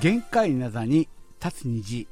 [0.00, 1.10] 限界なざに
[1.44, 2.08] 立つ虹。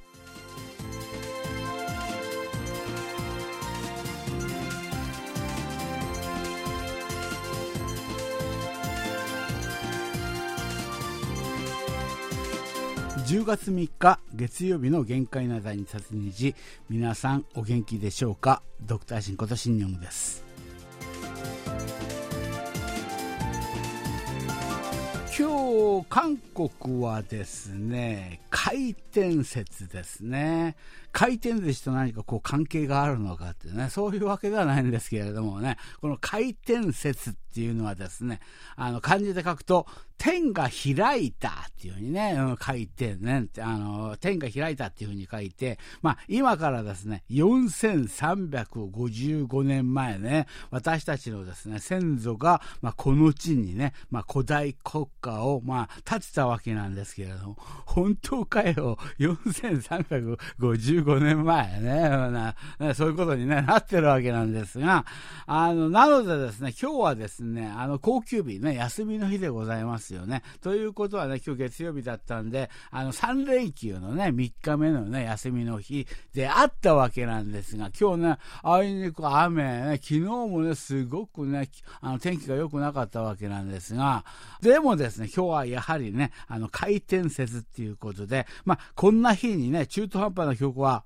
[13.26, 16.54] 10月3日月曜日の限界なざに立つ虹。
[16.90, 18.62] 皆さんお元気でしょうか？
[18.82, 20.47] ドクターシンことシンニョンです。
[25.38, 30.74] 今日、韓国はですね、回転説ですね。
[31.12, 38.40] 回転寿司と何かこう関係があるのかってね、そういうわけではないんですけれどもね、この回転説っっていうのはですね、
[38.76, 39.86] あの、漢字で書くと、
[40.18, 62.56] 天が開いたっていうふうにね、うん、書いてね、あの、天が開いたっていうふうに書いて、まあ、今からですね、4355年前ね、私たちのですね、先祖が、まあ、この地にね、まあ、古代国家を、まあ、建てたわけなんですけれども、本当かよ、4355年前ね、な
[62.94, 65.06] そういうことに、ね、なってるわけなんですが、
[65.46, 70.18] あの、なのでですね、今日はですね、ねあの、高級日ね、休みの日でございます。
[70.18, 70.42] よね。
[70.60, 81.68] ということはね、今日月曜日だったんで、あの、3連休のね、3日目のね、休みの日であったわけなんですが、今日ね、あいにく雨、ね、昨日もね、すごくね、
[82.00, 84.24] あの、天気が良くなかったわけなんですが、
[84.60, 91.04] でもですね、今日はやはりね、あの、回転説っていうことで、まあ、こんな日にね、中途半端な曲は、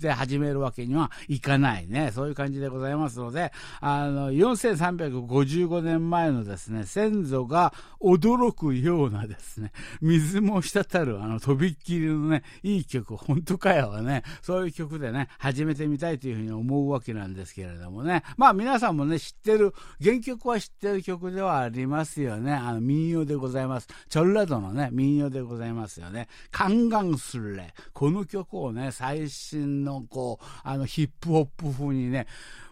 [0.00, 23.88] で始めるわけにはいかないね、そういう感じでございますので、あの、4355 5年前のですね、先祖が驚くようなですね、水も滴る、あの、とびっきりのね、いい曲、本当かよね、そういう曲でね、始めてみたいというふうに思うわけなんですけれどもね、まあ皆さんもね、知ってる、原曲は知ってる曲ではありますよね、あの、民謡でございます。
[24.08, 26.28] チョルラドのね、民謡でございますよね。
[26.50, 27.74] カンガンスレ。
[27.92, 32.26] この曲をね、最新のこう、あの、ヒップホップ風にね、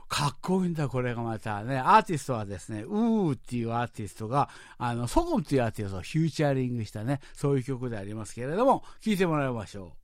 [0.09, 1.79] かっこいいんだ、これがまたね。
[1.79, 4.49] アーティストはですね、ウーっていうアーティストが、
[4.79, 9.98] あの、ソゴンっていうアーティストをフューチャリングしたね、そういう曲でありますけれども、聴いてもらいましょう。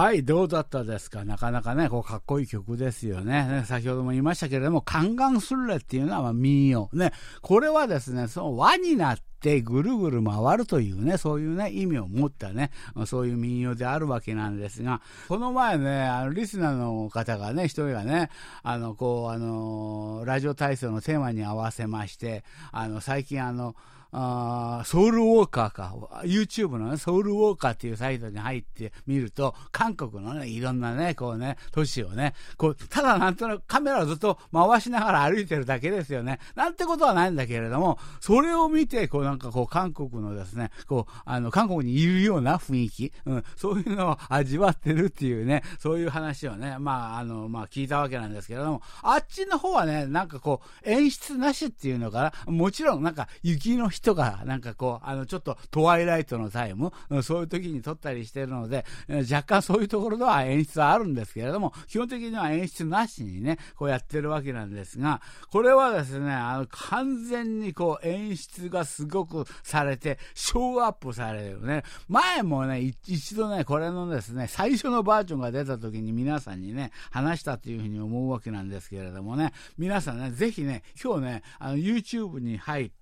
[0.00, 1.26] はい、どうだったですか？
[1.26, 3.46] なかなかね、こう、かっこいい曲ですよね。
[3.46, 6.88] ね先ほども言いましたけれども、カンガンスレっていうのは、まあ、民謡。
[6.94, 7.12] ね、
[7.42, 12.70] これはですね、その輪になって、ぐるぐる回るというね、そういうね、意味を持ったね、
[13.04, 18.30] そういう民謡であるわけなんですが、この前ね、あの、リスナーの方がね、一人がね、
[18.62, 23.76] あの、こう、あの、ラジオ体操のテーマに合わせまして、あの、最近あの、
[24.12, 25.94] あソウルウォーカーか、
[26.24, 36.40] YouTube のね、ソウルウォーカーっていうサイトに入ってみると、韓国のね、いろんなね、こうね、都市をね、こう、ただなんとなくカメラをずっと回しながら歩いてるだけですよね。
[36.54, 71.82] なんてことはないんだけれども、それを見て、こうなんかこう、韓国のですね、こう、あの、韓国にいるような雰囲気、うん、そういうのを味わってるっていうね、そういう話をね、まあ、あの、まあ、聞いたわけなんですけれども、あっちの方はね、なんかこう、演出なしっていうのかな、もちろんなんか雪の人日とか、なんかこう、あの、ちょっとトワイライトのタイム、そういう時に撮ったりしてるので、若干そういうところでは演出はあるんですけれども、基本的には演出なしにね、こうやってるわけなんですが、これはですね、あの、完全にこう、演出がすごくされて、ショーアップされるね。
[72.08, 82.99] 前もね、一度ね、これのですね、最初のバージョンが出た時に皆さんにね、話したというふうに思うわけなんですけれどもね、皆さんね、ぜひね、今日ね、あの、YouTube に入って、、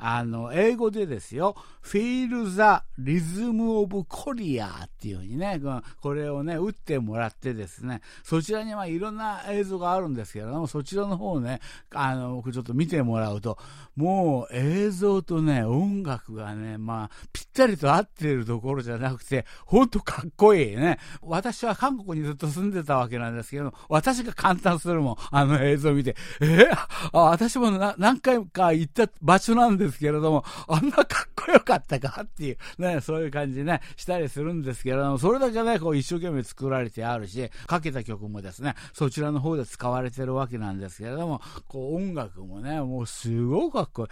[0.00, 5.60] あの、英語でですよ、Feel the Rhythm of Korea っていうふうにね、
[6.00, 11.60] これをね、打ってもらってですね、そちらにはいろんな映像があるんですけれども、そちらの方をね、
[11.92, 13.58] あの、僕ちょっと見てもらうと、
[13.96, 21.00] もう映像とね、音楽がね、まあ、ぴったりと合ってるところじゃなくて、ほんとかっこいいね。
[21.22, 26.68] 私は韓国にずっと住んでたわけなんですけど、私が簡単するもん、あの映像を見て、え？
[26.70, 26.76] ー、
[27.12, 44.08] あ私も何回か行った場所なんですけれども、あんなかっこよかったかっていう、ね、そういう感じね、したりするんですけれども、それだけね、こう一生懸命作られてあるし、かけた曲もですね、そちらの方で使われてるわけなんですけれども、こう音楽もね、もうすごくかっこいい。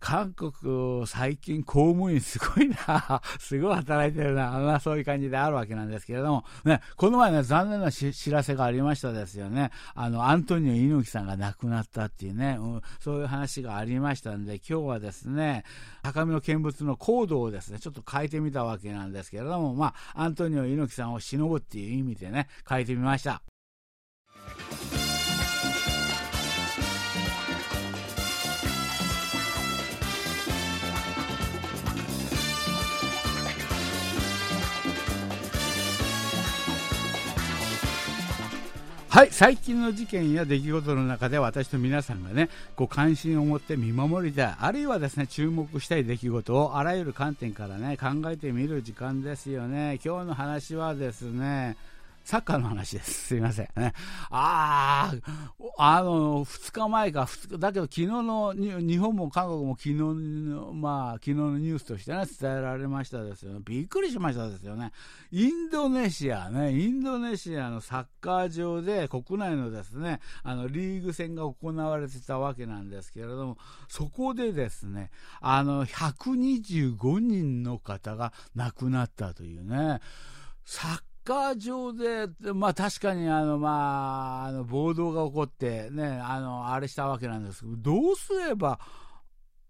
[0.00, 9.70] 韓国、最近公務員すごいな、すごい働いてるな、まあ、そういう感じであるわけなんですけれども、ね、この前ね、残念な知らせがありましたですよね。
[9.94, 15.64] あの、アントニオ猪木さんが亡くなったっていうね、うん、そういう話がありましたんで、で今日はですね、
[16.02, 23.42] 高見の見物のコードをですね、ちょっと変えてみたわけなんですけれども、まあ、アントニオ猪木さんを忍ぶっていう意味でね、変えてみました。
[39.10, 49.98] はい、最近の事件や出来事の中で私と皆さんがね、こう関心を持って見守りたい、あるいはですね、注目したい出来事をあらゆる観点からね、考えてみる時間ですよね。
[50.04, 51.78] 今日の話はですね、
[52.28, 53.10] サッカーの話です。
[53.32, 53.68] すいません。
[53.74, 53.94] ね、
[54.28, 55.14] あ
[55.78, 57.26] あ、あの、2日前か、
[57.58, 63.60] だけど昨日の、日本も韓国も昨日の、まあ、昨日のニュースとしてね、伝えられましたですよね。
[63.64, 64.92] びっくりしましたですよね。
[65.30, 73.56] インドネシアね、インドネシアのサッカー場で国内のですね、あの、リーグ戦が行われてたわけなんですけれども、
[73.88, 75.10] そこでですね、
[75.40, 80.00] あの、125人の方が亡くなったというね、
[80.66, 88.80] サッカー場で、まあ確かにあの、まあ、あの暴動が起こってね、あの、あれしたわけなんですけど、どうすれば、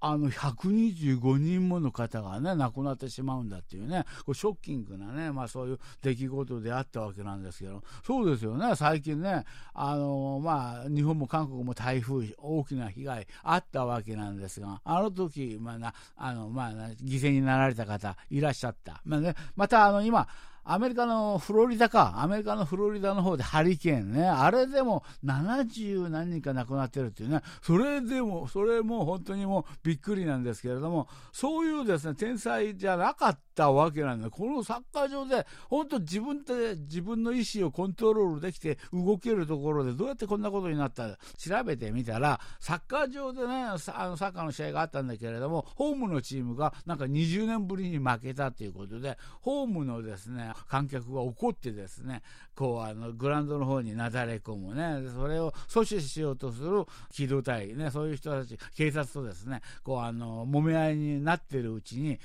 [0.01, 9.45] あの125人もの方がね、亡くなってしまうんだっていうね、こショッキングなね、まあそういう出来事であったわけなんですけど、そうですよね、最近ね、
[9.75, 16.71] あの、まあ日本も韓国も台風、大きな被害あったわけなんですが、あの時、まあな、あの、まあ、
[17.03, 19.03] 犠牲になられた方いらっしゃった。
[19.05, 20.29] まあね、またあの今、
[20.71, 34.31] アメリカのフロリダか、アメリカのフロリダの方でハリケーンね、あれでも70何人か亡くなってるっていうね、それでも、それも本当にもうびっくりなんですけれども、そういうですね、天才じゃなかったたわけなんだ。
[34.31, 43.79] このサッカー場で、本当自分で自分の意思をコントロールできて動けるところでどうやってこんなことになった調べてみたら、サッカー場でね、あの
[44.17, 52.23] サッカーの試合があったんだけれども、ホームのチームがなんか20年ぶりに負けたということで、ホームのですね、観客が怒ってですね、
[52.55, 62.21] こう、あの、グラウンドの方になだれ込むね、それを阻止しようとする機動隊ね、そういう人たち、警察とですね、こう、あの、揉め合いになってるうちに、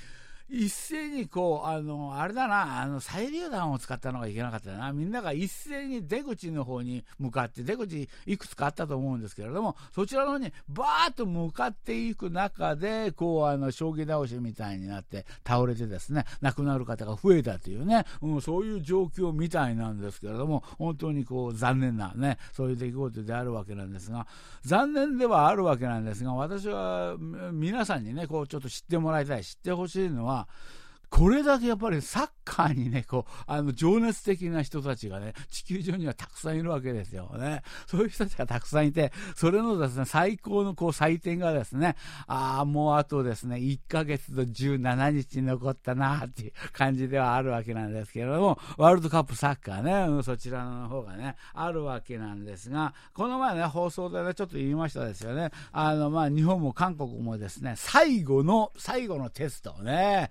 [0.50, 4.92] 一斉にこう、あの、あれだな、あの、催涙弾を使ったのがいけなかったな。
[4.92, 24.26] みんなが一斉に出口の方に向かって、出口いくつかあったと思うんですけれども、そちらの方にバーッと向かっていく中で、こう、あの、将棋倒しみたいになって倒れてですね、亡くなる方が増えたというね、うん、そういう状況みたいなんですけれども、本当にこう、残念なね、そういう出来事であるわけなんですが、
[24.62, 30.48] 残念ではあるわけなんですが、私は皆さんにね、こう、ちょっと知ってもらいたい、知ってほしいのは、は
[31.10, 37.62] これだけやっぱりサッカーにね、こう、あの、情熱的な人たちがね、地球上にはたくさんいるわけですよね。
[37.86, 41.96] そういう人たちがたくさんいて、それのですね、最高のこう、祭典がですね、
[42.26, 55.50] ああ、もうあとですね、1ヶ月と17日残ったなっていう感じではあるわけなんですけれども、ワールドカップサッカーね、そちらの方がね、あるわけなんですが、この前ね、放送でね、ちょっと言いましたですよね。
[55.72, 60.30] あの、まあ、日本も韓国もですね、最後の、最後のテストをね、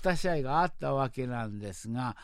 [0.00, 2.16] 2試合があったわけなんですが、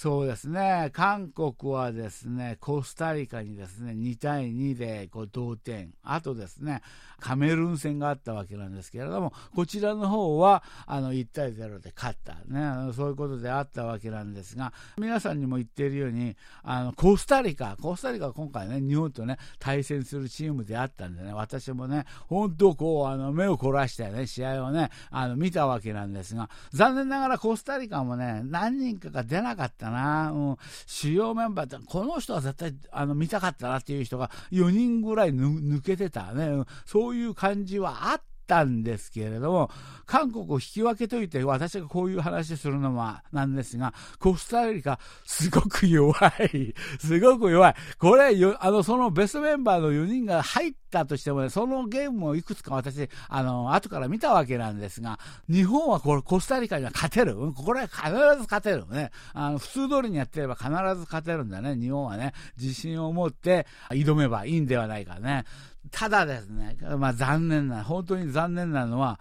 [0.00, 6.80] そうですね、韓国はですね、コスタリカにですね、2対2でこう同点、あとですね、
[7.18, 30.56] カメルーン戦があったわけなんですけれども、こちらの方はあの1対0で勝った、ね、そういうことであったわけなんですが、皆さんにも言っているように、あのコスタリカ、コスタリカは今回ね、日本とね、対戦するチームであったんでね、私もね、本当こう、あの目を凝らしてね、試合をね、あの見たわけなんですが、残念ながらコスタリカもね、何人かが出なかったな、うん、
[30.86, 39.70] 主要メンバーって、この人は絶対あの見たかったなっていう人が4人ぐらい抜けてたね、そういう感じはあったんですけれども、
[40.06, 46.12] 韓国を引き分けといて、私がこういう話するのはなんですが、コスタリカ、すごく弱
[46.52, 46.74] い。
[46.98, 47.74] すごく弱い。
[47.98, 55.18] これ、あの、そのベストメンバーの4人が入っったとしてもね、そのゲームもいくつか私、あの、後から見たわけなんですが、
[55.48, 57.36] 日本はこれコスタリカには勝てる？
[57.52, 58.86] これは必ず勝てる。
[58.88, 59.10] ね。
[59.32, 61.76] あの、普通通りにやってれば必ず勝てるんだね。
[61.76, 65.44] 日本はね、自信を持って挑めばいいんではないかね。
[65.90, 69.20] ただですね、まあ残念な、本当に残念なのは、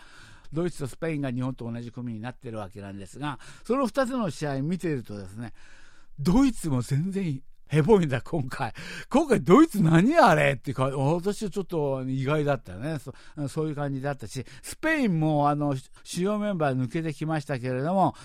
[0.51, 5.53] ドイツとスペインが日本と同じ組になってるわけなんですが、その2つの試合見てるとですね、
[6.19, 8.73] ドイツも全然ヘボいんだ、今回。
[9.09, 13.13] 今回、ドイツ何あれってか、私はちょっと意外だったねそ。
[13.47, 18.15] そういう感じだったし、スペインも、あの、主要メンバー抜けてきましたけれども、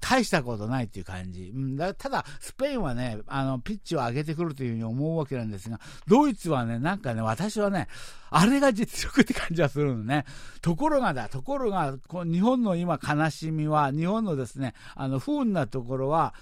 [0.00, 1.52] 大したことないっていう感じ。
[1.54, 7.88] うん、だただ、スペインはね、あの、ピッチを上げてくるというふうに思うわけなんですが、ドイツはね、なんかね、私はね、
[8.30, 10.24] あれが実力って感じはするのね。
[10.62, 16.34] ところがだ、ところが、こ日本の今悲しみは、日本のですね、あの、不運なところは、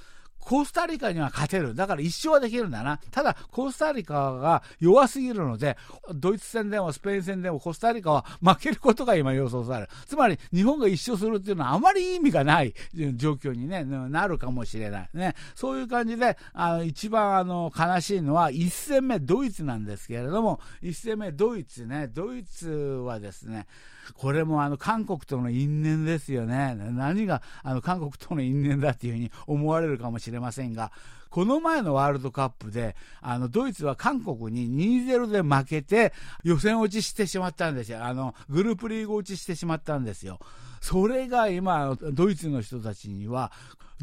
[0.45, 1.75] コスタリカには勝てる。
[1.75, 3.01] だから一勝はできるんだな。
[3.11, 5.77] ただ、コスタリカが弱すぎるので、
[6.15, 9.89] ドイツ戦でもスペイン戦でもコスタリカは負けることが今予想される。
[10.07, 12.75] つまり、日本が一勝するっていうのはあまり意味がない
[13.17, 15.09] 状況に、ね、なるかもしれない。
[15.15, 15.35] ね。
[15.55, 23.67] そういう感じで、あの、一番あの、悲しいのは、一戦目ドイツなんですけれども、一戦目ドイツね、ドイツはですね、
[24.13, 26.75] これもあの韓国との因縁ですよね。
[26.77, 30.93] 何があの韓国との因縁だっていうふうに思われるかもしれませんが、
[31.35, 36.13] この前のワールドカップで、あの、ドイツは韓国に2-0で負けて、
[36.45, 38.05] 予選落ちしてしまったんですよ。
[38.05, 40.39] あの、グループリーグ落ちしてしまったんですよ。
[40.81, 43.51] それが今、ドイツの人たちには、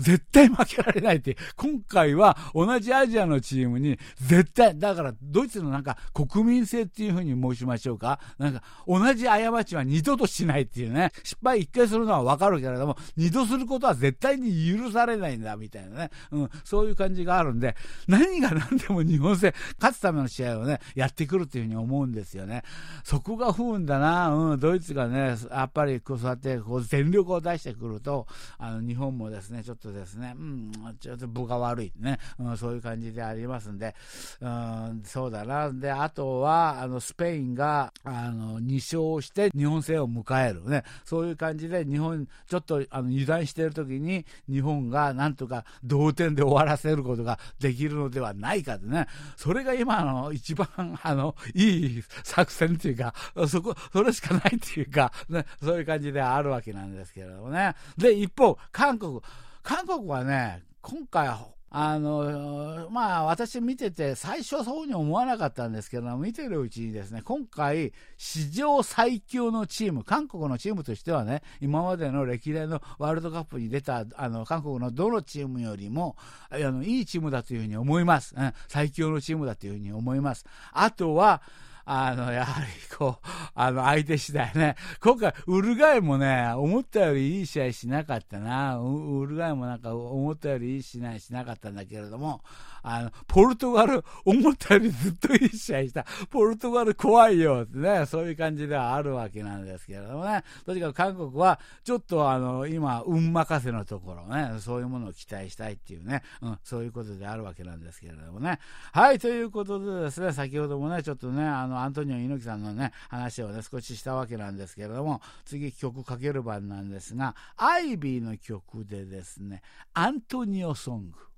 [0.02, 8.20] 絶対負けられないって、今回は同じアジアのチームに絶対、だからドイツのなんか国民性っていうふうに申しましょうか。
[8.38, 11.12] なんか同じ過ちは二度としないっていうね。
[11.24, 16.10] 失敗一回するのはわかるけれども、二度することは絶対に許されないんだみたいなね。
[16.32, 17.76] うん、そういう感じがあるんで、
[18.08, 22.64] 何が何でも日本戦勝つための試合をね、やってくるっていうふうに思うんですよね。
[23.04, 24.30] そこが不運だな。
[24.30, 28.28] うん、ドイツがね、やっぱりこうやってこう全力を出してくると、
[28.58, 31.92] あの日本もですね、ちょっとですね、うん、ちょっと分が悪い。
[32.00, 33.96] ね、うん、そういう感じでありますんで、
[34.40, 35.72] うん、そうだな。
[35.72, 40.70] で、あとは、あの、スペインが、あの、2勝して日本戦を迎える。
[40.70, 48.86] ね、そういう感じで日本、ちょっと、あの、油断している時に、日本がなんとか同点で終わらせることができるのではないかと。
[48.86, 50.68] ね、それが今の一番、
[51.04, 53.14] あの、いい作戦っていうか、
[53.48, 57.76] そこ、それしかないっていうか、ね、そういう感じであるわけなんですけれどもね。
[57.98, 59.22] で、一方、韓国、
[59.64, 61.30] 韓国はね、今回、
[61.74, 76.18] あの、まあ私見てて最初はそうに思わなかったんですけど見てるうちにですね、今回史上最強のチーム、韓国のチームとしてはね、今までの歴代のワールドカップに出たあの韓国のどのチームよりも
[76.50, 78.54] あのいいチームだというふうに思います、うん。
[78.68, 80.46] 最強のチームだというふうに思います。
[80.74, 81.42] あとは、
[81.86, 84.76] あの、やはりこう、 あの、相手次第ね。
[85.02, 88.78] 今回、ウルガイもね、思ったよりいい試合しなかったな。
[88.78, 92.42] ウルガイもなんか思ったよりいい試合しなかったんだけれども、
[92.84, 96.06] あの、ポルトガル、 思ったよりずっといい試合した。
[96.30, 100.44] ポルトガル怖いよってね、そういう感じではあるわけなんですけれどもね。
[100.66, 108.60] とにかく韓国は、ちょっとあの、今、運任せのところね、そういうものを期待したいっていうね、うん、そういうことであるわけなんですけれどもね。
[108.92, 119.62] はい、ということでですね、先ほどもね、ちょっとね、あの、のアントニオ猪木さんのね、話をね、少ししたわけなんですけれども、次曲かける番なんですが、アイビーの曲でですね、
[119.94, 121.31] アントニオソング。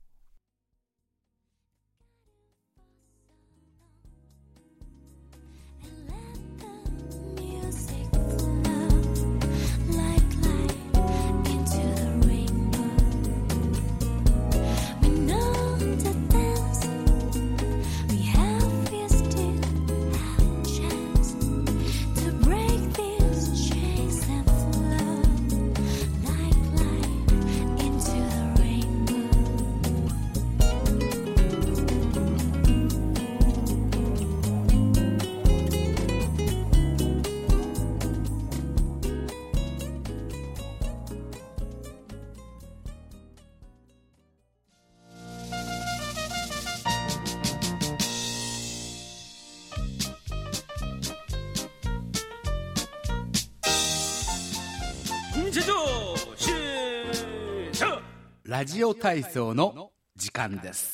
[58.63, 60.92] ラジオ体操の時間です。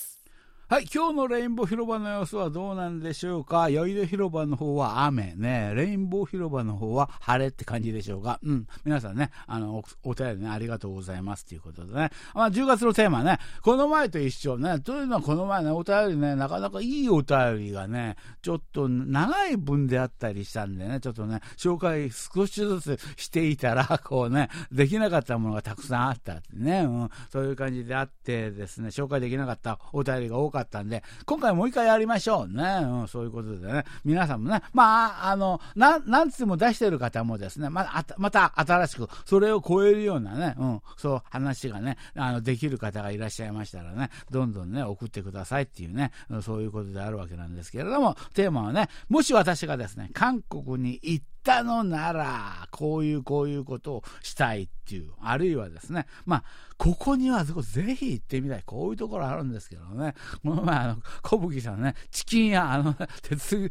[0.69, 3.71] はい、今日のレインボー広場の様子はどうなんでしょうか？
[3.71, 8.39] 酔い戸広場の方は雨ね、レインボー広場の方は晴れって感じでしょうか？
[8.43, 12.11] うん、皆さんね、あの、お便りね、ありがとうございますということでね。
[12.35, 32.63] まあ、10月のテーマね、この前と一緒ね、というのはこの前ね、お便りね、なかなかいいお便りがね、ちょっと長い文であったりしたんでね、ちょっとね、紹介少しずつしていたら、 こうね、できなかったものがたくさんあったってね、うん、そういう感じであってですね、紹介できなかったお便りが多かったかったんで、今回もう一回やりましょうね。
[32.83, 46.11] うん、そういうことでね、皆さんもね、まあ、あの、ななんつも出してる方もですね、まあ、また新しく、それを超えるようなね、うん、そう話がね、あの、できる方がいらっしゃいましたらね、どんどんね、送ってくださいっていうね、
[46.41, 56.43] そういうことであるわけなんですけれども、テーマはね、もし私がですね、韓国に行ったのなら、こういうこういうことをしたいっていう、あるいはですね、まあ、
[56.79, 57.53] ここにはぜ
[57.93, 58.63] ひ行ってみたい。
[58.65, 60.13] こういうところあるんですけどね。
[60.41, 63.69] この前、あの、小吹さんね、チキン屋、あの、鉄、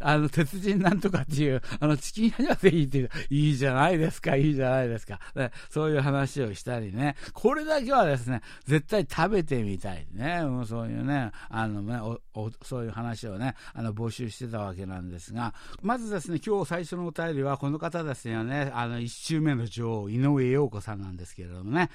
[0.00, 3.26] あの、鉄人なんとかっていう、あの、チキン屋にはぜひ行ってみたい。
[3.30, 5.20] いいじゃないですか、いいじゃないですか。
[5.36, 7.14] ね、そういう話をしたりね。
[7.34, 10.42] これだけはですね、絶対食べてみたいね。
[10.42, 12.00] もう、そういうね、あのね、
[12.64, 18.72] そういう話をね、あの、募集してたわけなんですが、まずですね、今日最初のお便りはこの方ですよね。
[18.74, 21.90] あの、一周目の女王、井上陽子さんなんですけれどもね。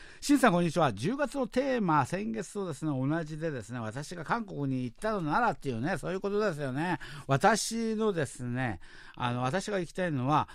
[0.46, 0.94] さんこんにちは。
[0.94, 7.00] 10月のテーマ、先月とですね、同じでですね、私が韓国に行ったのならっていうね、そういうことですよね。
[7.25, 8.80] 私のですね、
[9.16, 10.48] あの、私が行きたいのは、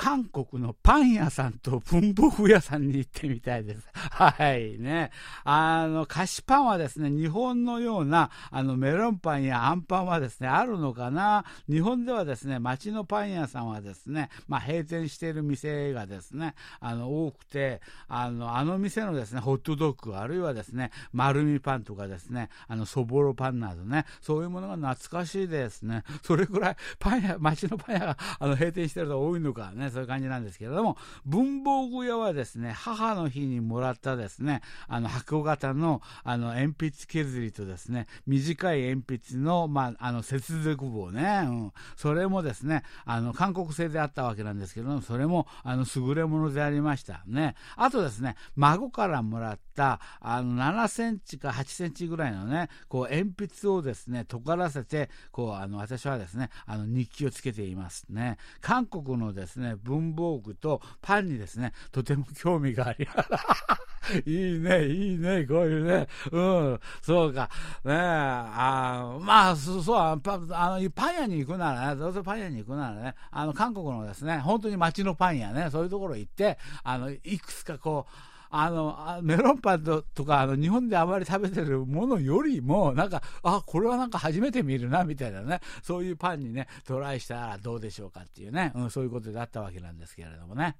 [0.00, 3.86] 韓国のパン屋さんと文房具屋さんに行ってみたいです。
[3.92, 5.10] はいね。
[5.44, 11.44] あの、菓子パンはですね、日本のような、あの、メロンパンやアンパンはですね、あるのかな。
[11.68, 26.04] 日本ではですね、町のパン屋さんはですね、まあ、閉店している店がですね、あの、多くて、あの、あの店のですね、ホットドッグ、あるいはですね、丸みパンとかですね、あの、そぼろパンなどね、そういうものが懐かしいですね。
[26.22, 29.89] それぐらい、パン屋、町のパン屋が、あの、閉店してると多いのかね。
[29.90, 47.54] そういう感じなんですけれども、文房具屋はですね、母の日にもらったですね、あの箱型のあの鉛筆削りとですね、短い鉛筆の、まあ、あの接続棒ね、うん、それもですね、あの韓国製であったわけなんですけども、それもあの優れものでありましたね。
[47.76, 58.38] あとですね、孫からもらったあの7センチか8センチぐらいのね、こう鉛筆をですね、尖らせて、こうあの私はですね、あの日記をつけていますね。
[58.60, 63.06] 韓国のですね、文房具とパンにですね、とても興味があり。
[64.26, 66.08] いいね、いいね、こういうね。
[66.32, 67.48] うん、そうか。
[67.84, 90.76] ねあまあ、そう、そうパあのパン屋に行くならね、どうせパン屋に行くならね、あの、韓国のですね、本当に街のパン屋ね、そういうところ行って、あの、いくつかこう、あの、メロンパンとか、あの、日本であまり食べてるものよりも、なんか、あ、これはなんか初めて見るな、みたいなね、そういうパンにね、トライしたらどうでしょうかっていうね、うん、そういうことだったわけなんですけれどもね。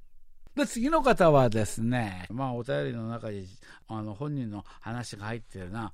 [0.56, 3.46] で、次の方はですね、まあ、お便りの中に、
[3.86, 5.92] あの、本人の話が入ってるな。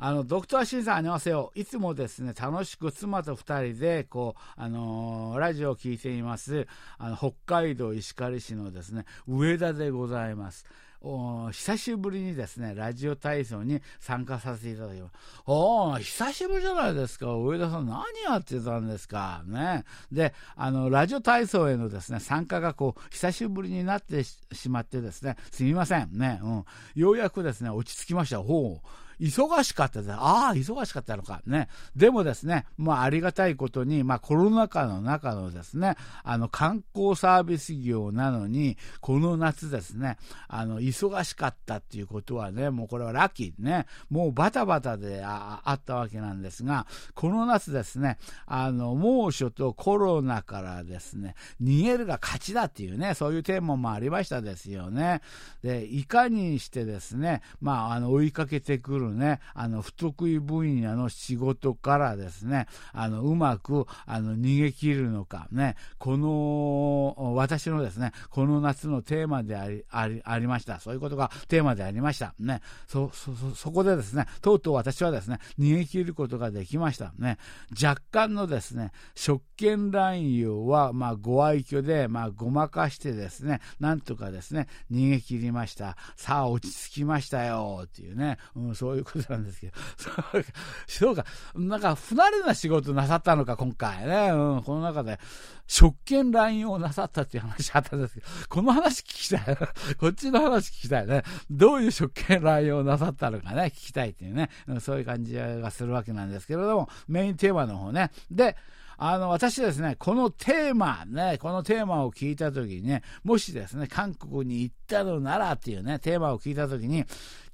[0.00, 1.50] あの、ドクターシンさん、ありますよ。
[1.56, 10.64] いつもですね、楽しく妻と二人で、こう、あのー、ラジオを聞いています、あの、北海道石狩市のですね、上田でございます。
[11.00, 15.12] 久しぶりにですね、ラジオ体操に参加させていただきます。
[15.46, 17.26] おー、久しぶりじゃないですか。
[17.34, 19.42] 上田さん何やってたんですか。
[19.46, 19.84] ね。
[20.10, 26.10] で、あの、ラジオ体操へのですね、参加がこう、久しぶりになってしまってですね、すみません。
[26.12, 26.40] ね。
[26.42, 26.64] うん。
[26.96, 28.42] ようやくですね、落ち着きました。
[28.42, 28.88] ほう。
[29.20, 30.12] 忙しかったです。
[30.12, 31.42] ああ、忙しかったのか。
[31.46, 31.68] ね。
[31.96, 55.20] でもですね、まあ、ありがたいことに、まあ、コロナ禍の中のですね、あの、観光サービス業なのに、この夏ですね、あの、忙しかったっていうことはね、もうこれはラッキーね、もうバタバタであったわけなんですが、この夏ですね、あの、猛暑とコロナからですね、逃げるが勝ちだっていうね、そういうテーマもありましたですよね。
[55.62, 70.80] で、いかにしてですね、まあ、あの、追いかけてくるるね、あの、不得意分野の仕事からですね、あの、うまく、あの、逃げ切るのか、ね、この、私のですね、この夏のテーマであり、あり、ありました。
[70.80, 72.34] そういうことがテーマでありました。
[72.38, 77.12] ね、そ、そ、そ、そこでですね、とうとう私はですね、逃げ切ることができました。
[77.18, 77.38] ね、
[77.82, 85.96] 若干のですね、職権乱用は、まあ、ご愛嬌で、まあ、ごまかしてですね、なんとかですね、逃げ切りました。
[86.16, 89.72] さあ、落ち着きましたよ、っていうね、うん、そういういうことなんですけど、
[90.86, 94.30] そうか、なんか不慣れな仕事なさったのか、今回ね。
[94.30, 95.18] うん、この中で、
[95.66, 99.56] 職権乱用なさったっていう話あったんですけど、この話聞きたい。
[99.98, 101.22] こっちの話聞きたいね。
[101.50, 108.10] どういう職権乱用なさったのかね、聞きたいっていうね、そういう感じがするわけなんですけれども、メインテーマの方ね。
[108.30, 108.56] で、
[109.00, 117.04] あの、私ですね、このテーマ、ね、このテーマを聞いたときにね、もしですね、韓国に行ったのならっていうね、テーマを聞いたときに、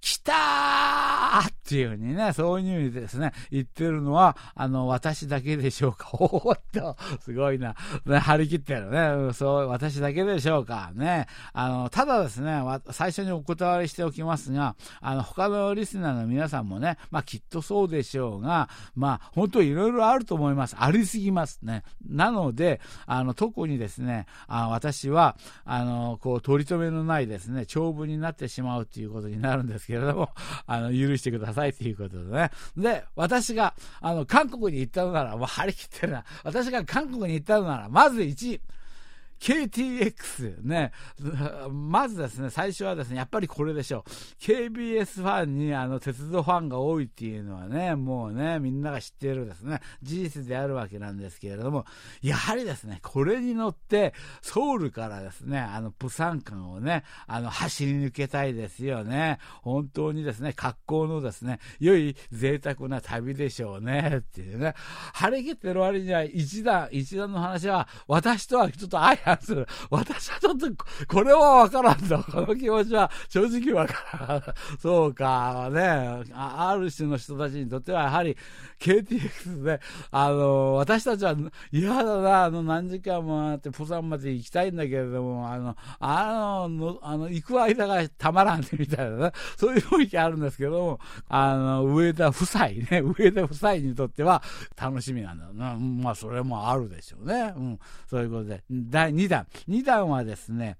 [0.04, 6.10] 来たーっていうふうにね、そういう意味でですね、言ってるのは、あの、私だけでしょうか？
[6.20, 7.74] おっと、すごいな。
[8.04, 9.32] ね、張り切ってるね。
[9.32, 10.92] そう、私だけでしょうか？
[10.94, 11.26] ね。
[11.54, 20.76] あの、ただですね、最初にお断りしておきますが、あの、他のリスナーの皆さんもね、まあ、きっとそうでしょうが、まあ、本当いろいろあると思います。
[20.78, 21.82] ありすぎますね。
[22.06, 30.30] なので、あの、特にですね、あ私は、あの、こう、取り留めのないですね、長文になってしまうっていうことになるんですけどけれども、
[30.66, 32.50] あの、許してくださいということでね。
[32.76, 36.24] で、私が、あの、韓国に行ったのなら、もう張り切ってるな。
[36.42, 38.60] 私が韓国に行ったのなら、まず1、
[39.40, 40.92] KTX ね、
[41.70, 44.10] まずですね、最初はですね、やっぱりこれでしょう。
[44.42, 51.84] KBS ファンにあの鉄道ファンが多いっていうのはね、もうね、みんなが知っているですね、事実であるわけなんですけれども、
[52.22, 59.38] やはりですね、これに乗って、ソウルからですね、あの、プサン間をね、あの、走り抜けたいですよね。
[59.62, 64.74] 本当にですね、格好のですね、良い贅沢な旅でしょうね、っていうね。
[65.12, 69.66] 張り切ってる割には一段、一段の話は、私とはちょっと相する。
[69.90, 70.68] 私はちょっと、
[71.08, 72.18] これはわからんと。
[72.24, 73.94] この気持ちは正直わか
[74.28, 74.42] らん。
[74.78, 76.24] そうか、ね。
[76.32, 78.36] ある種の人たちにとっては、やはり
[78.80, 81.36] KTX で、あの、私たちは
[81.72, 89.32] 嫌だな、あの、何時間もあって、プサンまで行きたいんだけれども、あの、あの、あの、行く間がたまらんみたいなね。
[89.56, 94.42] そういう雰囲気あるんですけども、あの、上田夫妻ね、 上田夫妻にとっては
[94.80, 95.76] 楽しみなんだな。
[95.76, 97.52] まあ、それもあるでしょうね。
[97.56, 97.78] うん。
[98.08, 98.62] そういうことで。
[98.70, 99.46] 第2段。
[99.68, 100.76] 2弾はですね、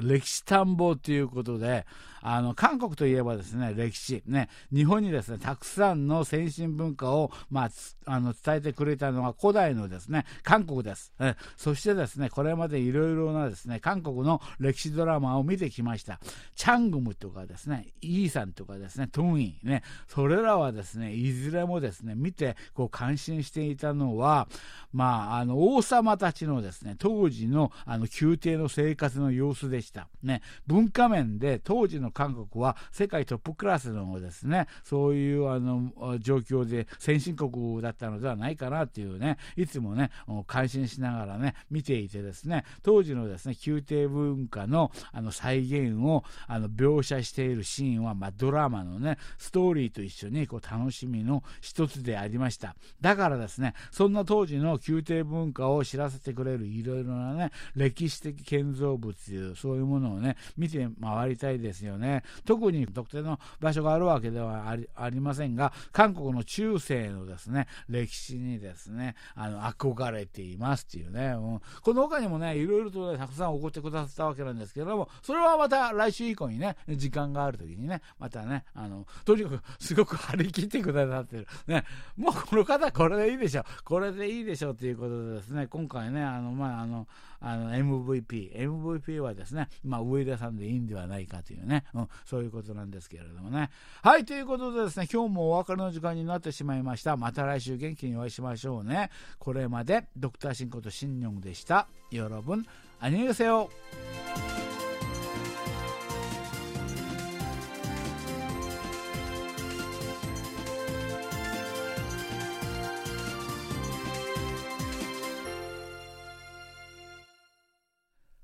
[0.00, 1.86] 歴史探訪ということで、
[2.26, 7.70] あの、韓国といえばですね、歴史、ね、日本にですね、たくさんの先進文化を、まあ、
[8.06, 11.12] あの、伝えてくれたのが古代のですね、韓国です。
[11.20, 16.18] えそしてですね、これまでいろいろなですね、韓国の歴史ドラマを見てきました。
[16.56, 24.48] チャングムとかですね、イーサンとかですね、トンイね、それらはですね、いずれもですね、見て、こう、感心していたのは、
[24.94, 30.08] まあ、あの、王様たちのですね、当時の、あの、宮廷の生活の様子でした。
[30.22, 40.10] ね、文化面で当時の韓国は世界トップクラスのですね、そういうあの状況で先進国だったのではないかなっていうね、いつもね、
[40.46, 52.76] 感心しながらね、見ていてですね、当時のですね、宮廷文化のあの再現をあの描写しているシーンは、まあ、ドラマのね、ストーリーと一緒にこう楽しみの一つでありました。
[53.00, 62.22] だからですね、そんな当時の宮廷文化を知らせてくれるいろいろなね、歴史的建造物、そうういうものをね、見て回りたいですよね。
[62.44, 81.46] 特に特定の場所があるわけではありませんが、韓国の中世のですね、歴史にですね、あの、憧れていますっていうね、うん、この他にもね、いろいろと、ね、たくさん起こってくださったわけなんですけれども、それはまた来週以降にね、時間がある時にね、またね、あの、とにかくすごく張り切ってくださってる。
[81.66, 81.84] ね、
[82.16, 83.64] もうこの方これでいいでしょ。
[83.84, 87.06] これでいいでしょっていうことでですね、今回ね、あの、まあ、あの、
[87.46, 93.70] あの MVP、MVP はですね、まあ、上田さんでいいんではないかというね、うん、そういうことなんですけれどもね。
[94.02, 97.18] はい、ということでですね、今日もお別れの時間になってしまいました。
[97.18, 99.10] また来週元気にお会いしましょうね。
[99.38, 101.86] これまで、ドクターシンことシンニョンでした。
[102.10, 102.66] よろぶん、
[102.98, 103.68] あにげせよ。